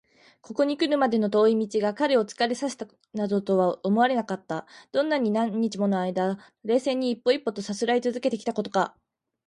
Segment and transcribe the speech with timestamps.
[0.41, 4.65] ここにくるまでの遠い道が彼を疲れさせたなどとは思われなかった。
[4.91, 8.95] どんなに何日ものあいだ、冷静に一歩一歩とさすらいつづけてきたことか！